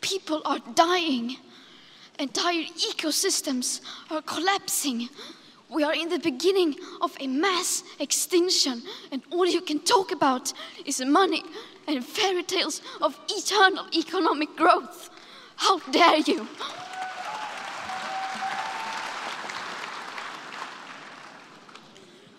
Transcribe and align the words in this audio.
people 0.00 0.42
are 0.44 0.58
dying, 0.74 1.36
entire 2.18 2.64
ecosystems 2.64 3.80
are 4.10 4.22
collapsing. 4.22 5.08
We 5.70 5.84
are 5.84 5.94
in 5.94 6.08
the 6.08 6.18
beginning 6.18 6.76
of 7.00 7.16
a 7.20 7.26
mass 7.26 7.84
extinction, 8.00 8.82
and 9.12 9.22
all 9.30 9.46
you 9.46 9.60
can 9.60 9.80
talk 9.80 10.12
about 10.12 10.52
is 10.86 11.00
money 11.04 11.42
and 11.86 12.04
fairy 12.04 12.42
tales 12.42 12.80
of 13.00 13.18
eternal 13.28 13.86
economic 13.94 14.56
growth. 14.56 15.10
How 15.56 15.78
dare 15.90 16.18
you! 16.18 16.46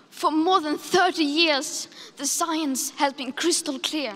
For 0.09 0.31
more 0.31 0.59
than 0.59 0.77
30 0.77 1.23
years, 1.23 1.87
the 2.17 2.25
science 2.25 2.91
has 2.97 3.13
been 3.13 3.31
crystal 3.31 3.79
clear. 3.79 4.15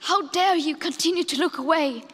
How 0.00 0.28
dare 0.28 0.56
you 0.56 0.76
continue 0.76 1.24
to 1.24 1.38
look 1.38 1.58
away 1.58 2.04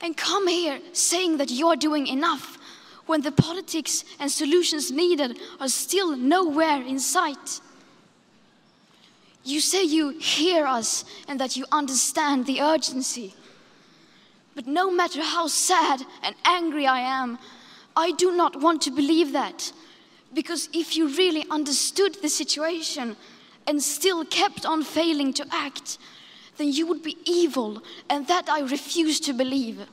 and 0.00 0.16
come 0.16 0.48
here 0.48 0.80
saying 0.92 1.36
that 1.36 1.50
you're 1.50 1.76
doing 1.76 2.06
enough 2.06 2.58
when 3.06 3.20
the 3.20 3.32
politics 3.32 4.04
and 4.18 4.30
solutions 4.30 4.90
needed 4.90 5.38
are 5.60 5.68
still 5.68 6.16
nowhere 6.16 6.82
in 6.82 6.98
sight? 6.98 7.60
You 9.44 9.60
say 9.60 9.84
you 9.84 10.18
hear 10.18 10.66
us 10.66 11.04
and 11.26 11.38
that 11.40 11.56
you 11.56 11.66
understand 11.70 12.46
the 12.46 12.60
urgency. 12.60 13.34
But 14.54 14.66
no 14.66 14.90
matter 14.90 15.22
how 15.22 15.46
sad 15.46 16.02
and 16.22 16.34
angry 16.44 16.86
I 16.86 17.00
am, 17.00 17.38
I 17.96 18.12
do 18.12 18.34
not 18.34 18.60
want 18.60 18.82
to 18.82 18.90
believe 18.90 19.32
that. 19.32 19.72
Because 20.34 20.68
if 20.72 20.96
you 20.96 21.08
really 21.08 21.44
understood 21.50 22.16
the 22.20 22.28
situation 22.28 23.16
and 23.66 23.82
still 23.82 24.24
kept 24.24 24.66
on 24.66 24.82
failing 24.82 25.32
to 25.34 25.46
act, 25.50 25.98
then 26.58 26.72
you 26.72 26.86
would 26.86 27.02
be 27.02 27.16
evil, 27.24 27.82
and 28.10 28.26
that 28.26 28.48
I 28.48 28.60
refuse 28.60 29.18
to 29.20 29.32
believe. 29.32 29.86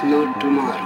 Worry 0.00 0.24
about 0.24 0.40
tomorrow? 0.40 0.81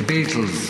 Burton. 0.06 0.65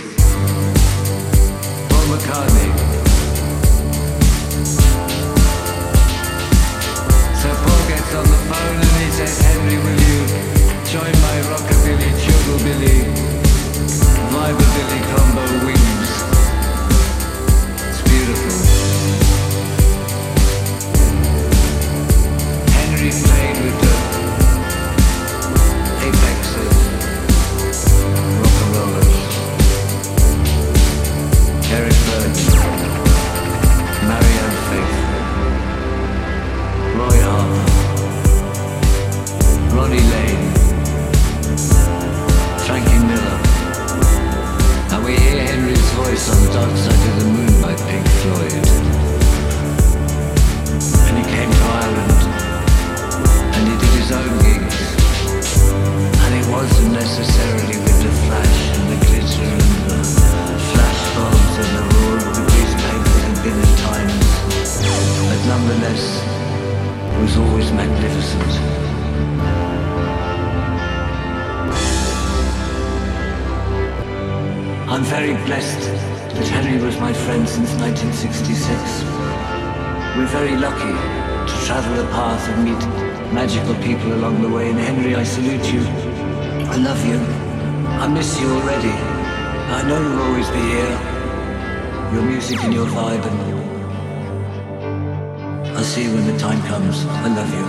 see 95.86 96.02
you 96.02 96.12
when 96.12 96.26
the 96.26 96.36
time 96.36 96.60
comes. 96.62 97.04
I 97.06 97.28
love 97.28 97.52
you. 97.54 97.62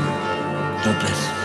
God 0.84 1.00
bless. 1.00 1.37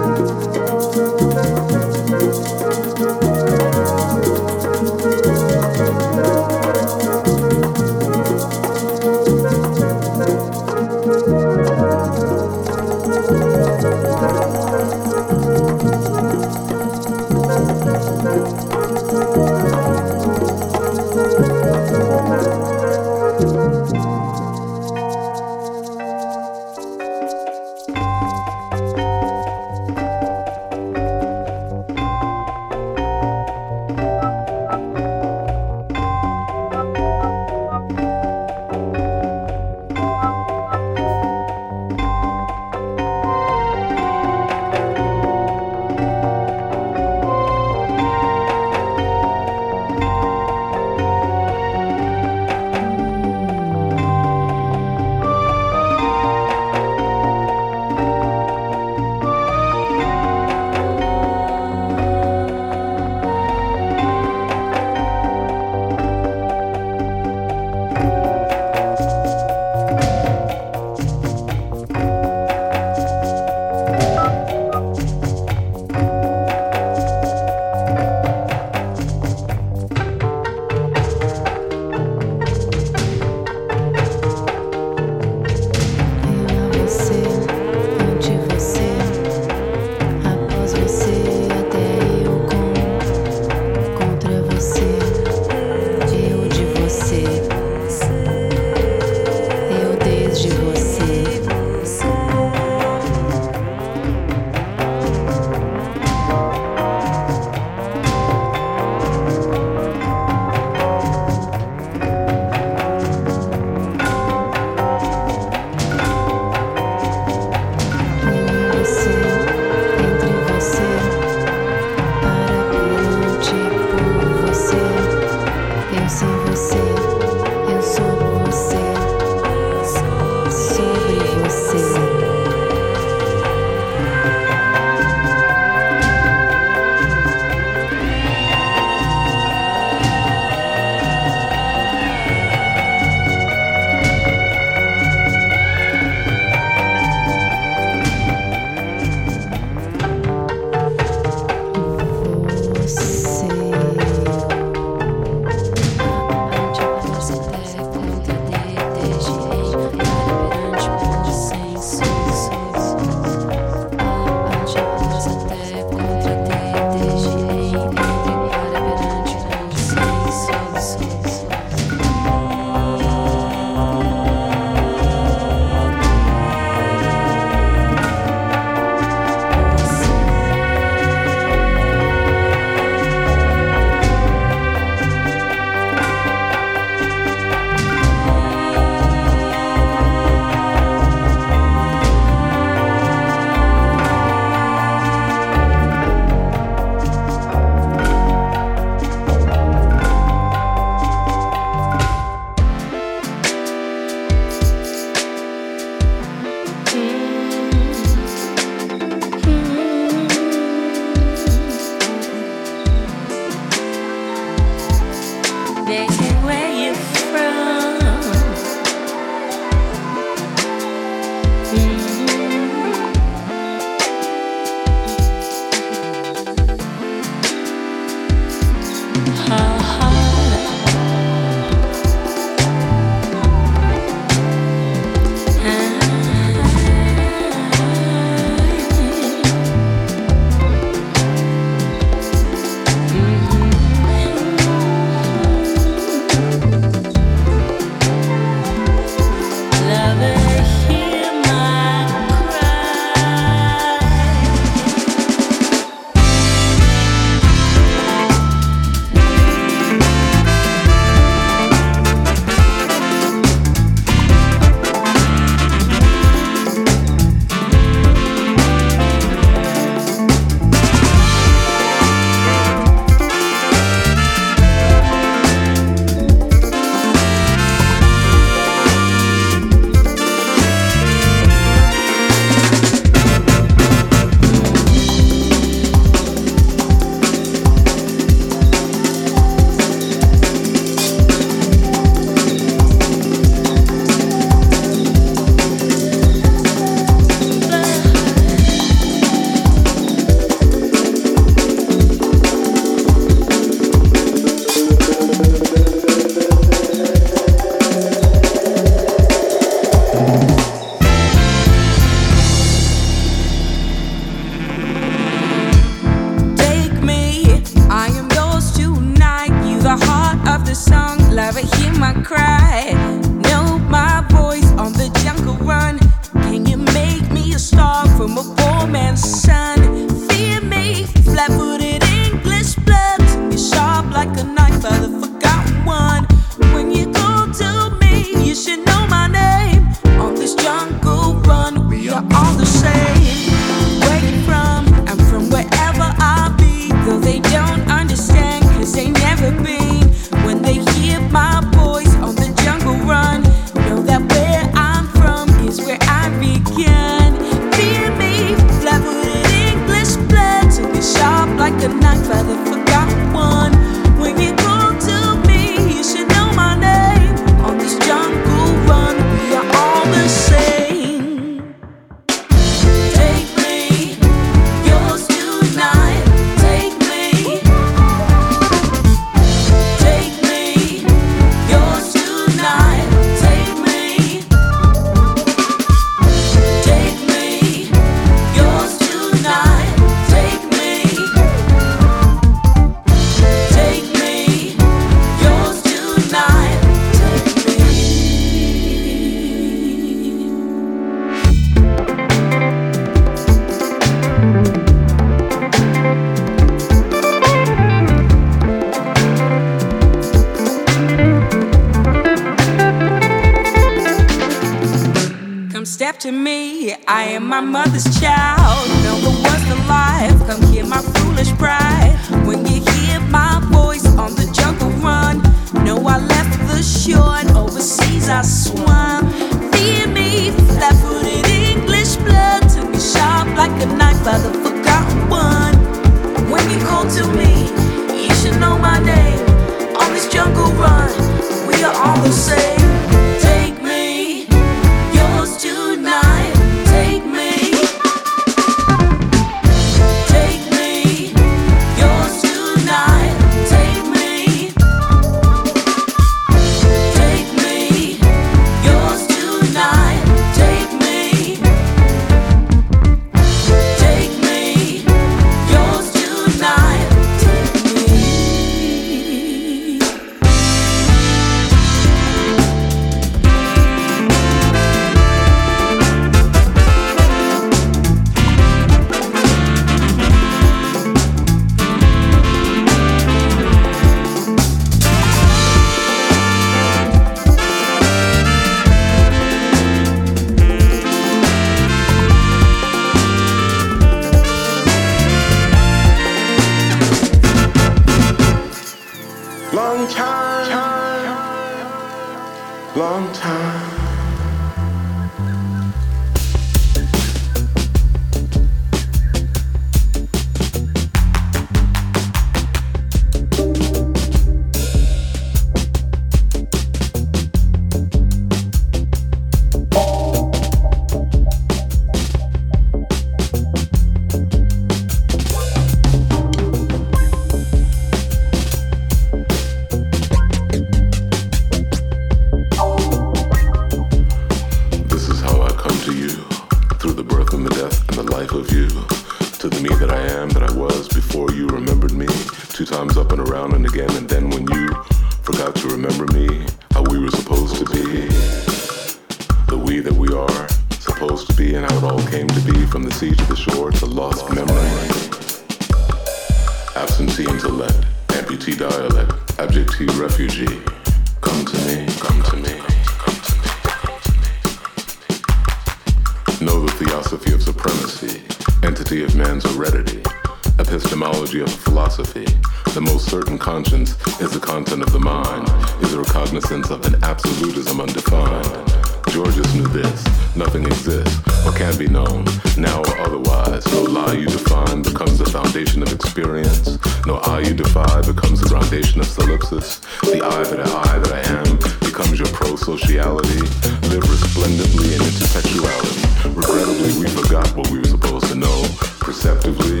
silence. 586.78 587.26
No 587.26 587.36
I 587.36 587.60
you 587.60 587.74
defy 587.74 588.20
becomes 588.22 588.60
the 588.60 588.68
groundation 588.68 589.20
of 589.20 589.26
solipsis. 589.26 590.00
The 590.22 590.44
I 590.44 590.64
that 590.64 590.80
I, 590.80 591.14
I 591.14 591.18
that 591.18 591.32
I 591.32 591.42
am 591.58 591.78
becomes 592.00 592.38
your 592.38 592.48
pro-sociality. 592.48 593.60
Live 594.08 594.28
resplendently 594.28 595.14
in 595.14 595.20
intersexuality. 595.20 596.56
Regrettably, 596.56 597.12
we 597.20 597.28
forgot 597.30 597.74
what 597.76 597.90
we 597.90 597.98
were 597.98 598.04
supposed 598.04 598.46
to 598.46 598.54
know. 598.54 598.84
Perceptively, 599.20 600.00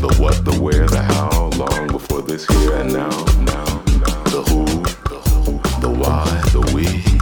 the 0.00 0.14
what, 0.18 0.44
the 0.44 0.58
where, 0.60 0.86
the 0.86 1.02
how, 1.02 1.50
long 1.56 1.88
before 1.88 2.22
this 2.22 2.46
here 2.46 2.76
and 2.76 2.92
now, 2.92 3.10
now, 3.40 3.64
now. 3.98 4.22
The 4.24 4.42
who, 4.50 4.64
the 5.80 5.88
why, 5.88 6.42
the 6.52 6.60
we. 6.74 7.15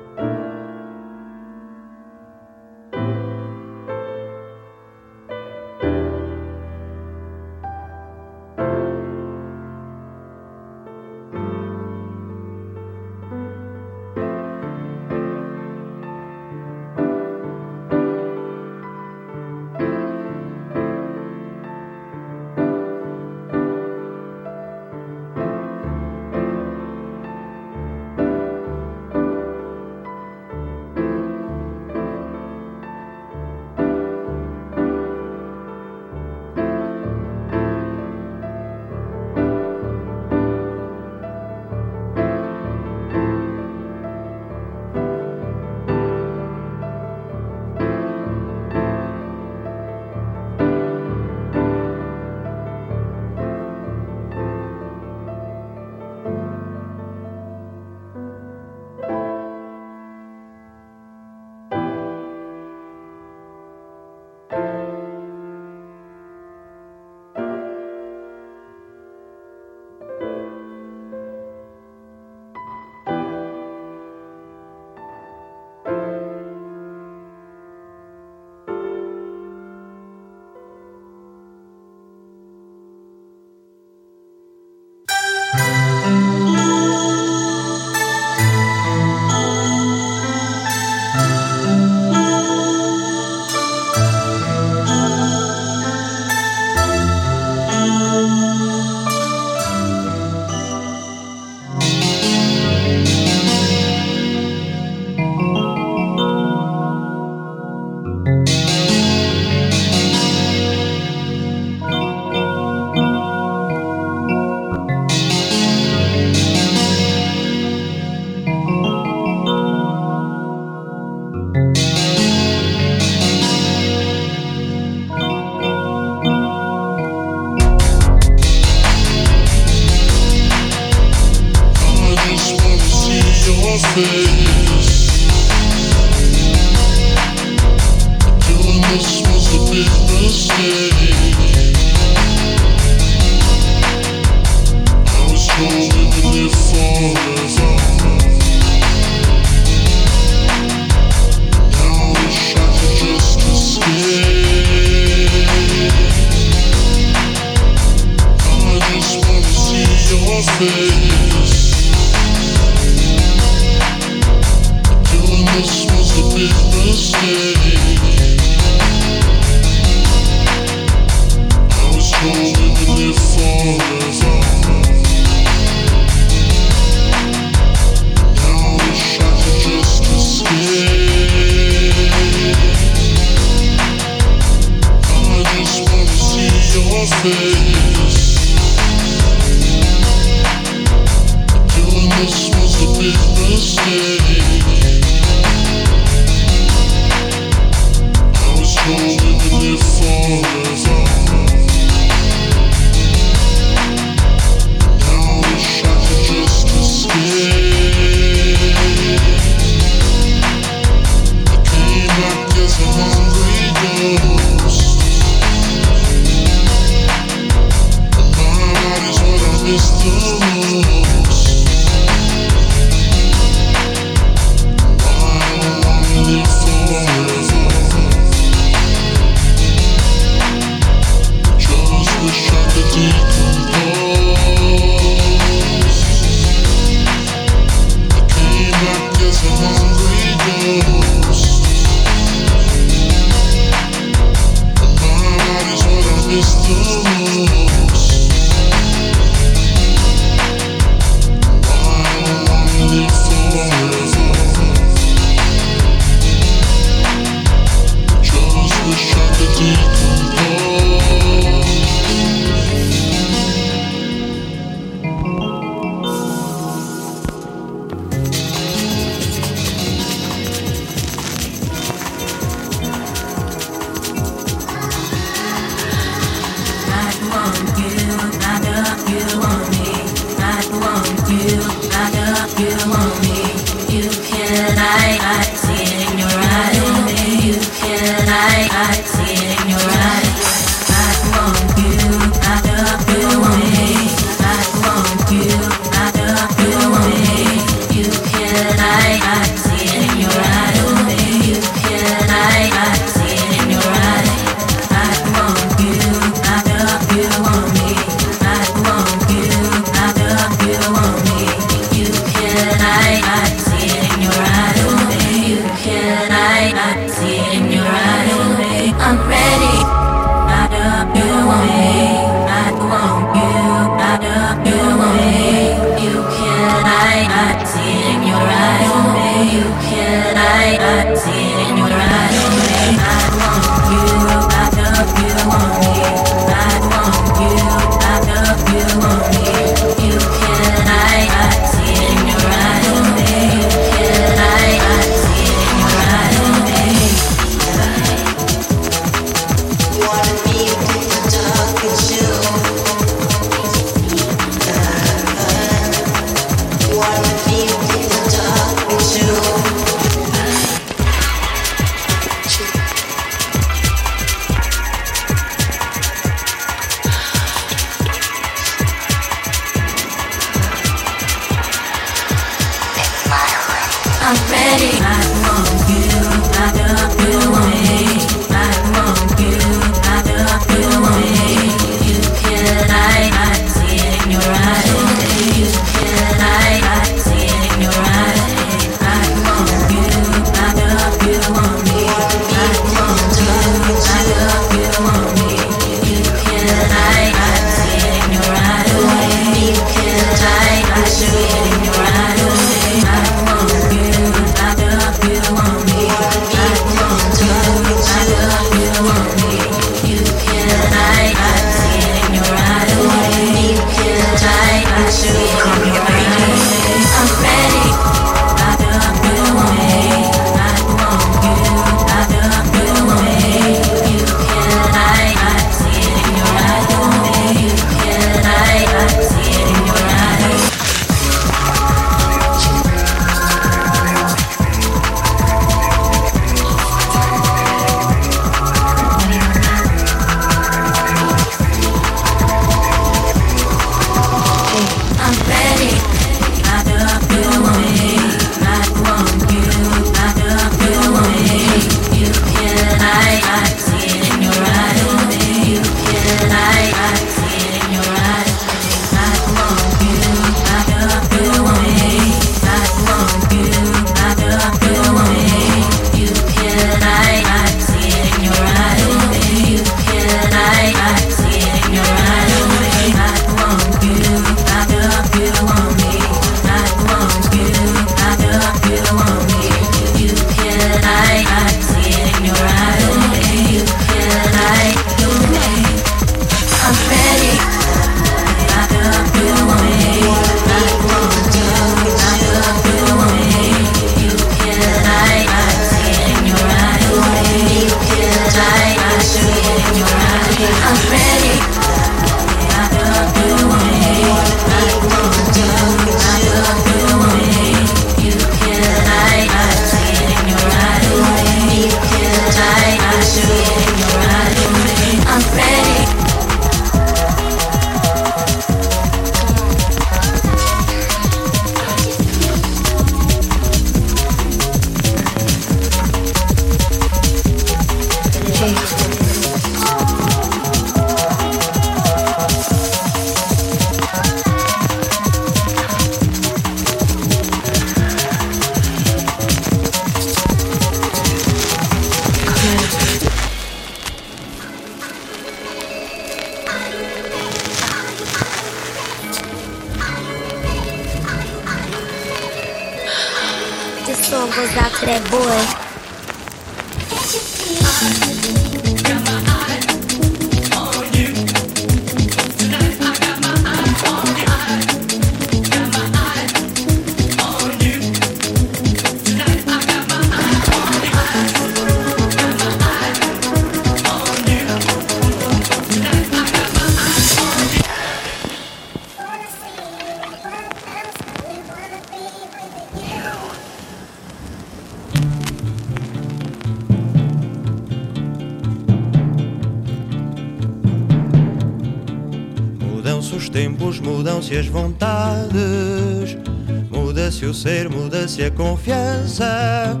Muda-se 598.32 598.44
a 598.44 598.50
confiança. 598.50 600.00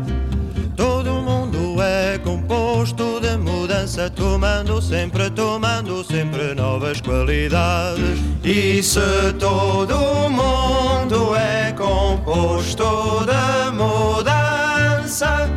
Todo 0.76 1.10
mundo 1.10 1.82
é 1.82 2.18
composto 2.18 3.20
de 3.20 3.36
mudança, 3.36 4.08
tomando 4.08 4.80
sempre, 4.80 5.30
tomando 5.30 6.02
sempre 6.04 6.54
novas 6.54 7.00
qualidades. 7.00 8.18
E 8.42 8.82
se 8.82 9.32
todo 9.38 9.94
mundo 10.30 11.36
é 11.36 11.72
composto 11.72 13.26
de 13.26 13.70
mudança, 13.72 15.50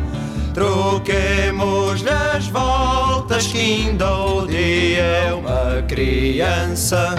troquemos 0.52 2.04
as 2.06 2.46
voltas 2.48 3.46
que 3.46 3.58
ainda 3.58 4.12
o 4.12 4.46
dia 4.46 5.02
é 5.02 5.32
uma 5.32 5.82
criança. 5.82 7.14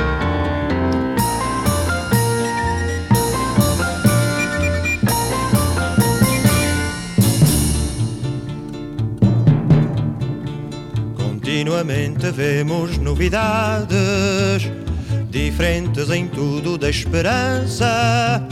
Vemos 11.88 12.98
novidades, 12.98 14.70
diferentes 15.30 16.10
em 16.10 16.28
tudo 16.28 16.78
da 16.78 16.90
esperança. 16.90 18.44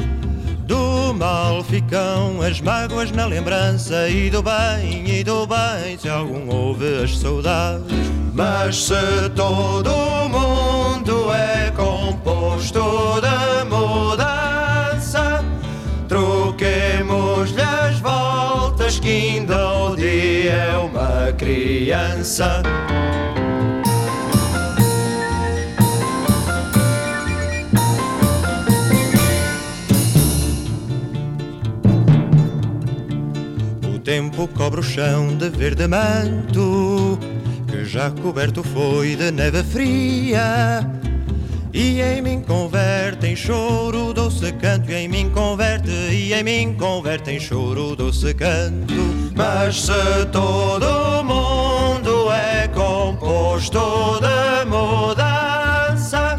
Do 0.65 1.13
mal 1.13 1.63
ficam 1.63 2.41
as 2.41 2.61
mágoas 2.61 3.11
na 3.11 3.25
lembrança, 3.25 4.09
e 4.09 4.29
do 4.29 4.41
bem, 4.41 5.19
e 5.19 5.23
do 5.23 5.45
bem, 5.45 5.97
se 5.99 6.09
algum 6.09 6.49
houve 6.49 7.03
as 7.03 7.17
saudades. 7.17 7.85
Mas 8.33 8.85
se 8.85 9.29
todo 9.35 9.91
mundo 10.29 11.31
é 11.31 11.71
composto 11.71 12.81
de 13.21 13.65
mudança, 13.69 15.43
troquemos-lhe 16.07 17.61
as 17.61 17.99
voltas 17.99 18.97
que 18.99 19.09
ainda 19.09 19.73
o 19.73 19.95
dia 19.95 20.53
é 20.53 20.77
uma 20.77 21.31
criança. 21.33 22.63
Cobre 34.75 34.79
o 34.79 34.83
chão 34.83 35.35
de 35.37 35.49
verde 35.49 35.87
manto, 35.87 37.17
que 37.67 37.85
já 37.85 38.11
coberto 38.11 38.63
foi 38.63 39.15
de 39.15 39.31
neve 39.31 39.63
fria. 39.63 40.85
E 41.73 42.01
em 42.01 42.21
mim 42.21 42.41
converte 42.41 43.27
em 43.27 43.35
choro 43.35 44.13
doce 44.13 44.51
canto, 44.53 44.91
e 44.91 44.95
em 44.95 45.07
mim 45.07 45.29
converte, 45.29 45.89
e 45.89 46.33
em 46.33 46.43
mim 46.43 46.75
converte 46.77 47.31
em 47.31 47.39
choro 47.39 47.95
doce 47.95 48.33
canto. 48.33 48.93
Mas 49.35 49.81
se 49.81 50.25
todo 50.31 51.23
mundo 51.23 52.31
é 52.31 52.67
composto 52.69 54.19
de 54.19 54.65
mudança, 54.69 56.37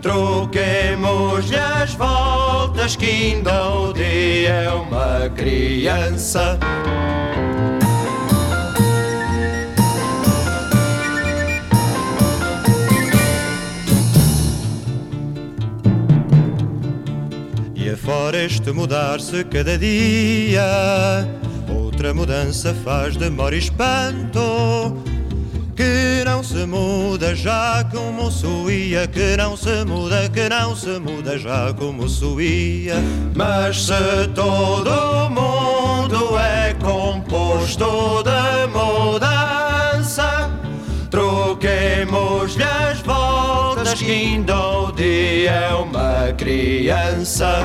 troquemos-lhe 0.00 1.56
as 1.56 1.94
voltas 1.94 2.96
que 2.96 3.06
ainda 3.06 3.70
o 3.70 3.92
dia 3.92 4.50
é 4.50 4.70
uma 4.70 5.30
criança. 5.30 6.58
Fora 18.32 18.44
este 18.44 18.72
mudar-se 18.72 19.44
cada 19.44 19.76
dia. 19.76 20.64
Outra 21.68 22.14
mudança 22.14 22.74
faz 22.82 23.16
demora 23.16 23.54
e 23.54 23.58
espanto. 23.58 24.96
Que 25.76 26.22
não 26.24 26.42
se 26.42 26.64
muda 26.66 27.34
já 27.34 27.84
como 27.90 28.30
suía, 28.30 29.06
que 29.06 29.36
não 29.36 29.56
se 29.56 29.84
muda, 29.84 30.28
que 30.30 30.48
não 30.48 30.74
se 30.74 30.98
muda 30.98 31.38
já 31.38 31.72
como 31.74 32.08
suía. 32.08 32.96
Mas 33.34 33.86
se 33.86 34.28
todo 34.34 35.28
mundo 35.30 36.38
é 36.38 36.74
composto 36.74 38.22
de 38.22 38.41
voltas 43.92 44.02
que 44.02 44.10
ainda 44.10 44.58
o 44.58 44.92
dia 44.92 45.50
é 45.50 45.74
uma 45.74 46.32
criança. 46.32 47.60